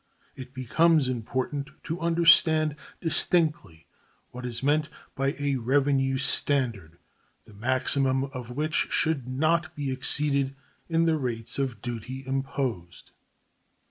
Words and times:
It 0.35 0.55
becomes 0.55 1.07
important 1.07 1.69
to 1.83 1.99
understand 1.99 2.75
distinctly 3.01 3.85
what 4.31 4.47
is 4.47 4.63
meant 4.63 4.89
by 5.13 5.35
a 5.37 5.57
revenue 5.57 6.17
standard 6.17 6.97
the 7.45 7.53
maximum 7.53 8.23
of 8.23 8.49
which 8.49 8.87
should 8.89 9.27
not 9.27 9.75
be 9.75 9.91
exceeded 9.91 10.55
in 10.89 11.05
the 11.05 11.19
rates 11.19 11.59
of 11.59 11.83
duty 11.83 12.25
imposed. 12.25 13.11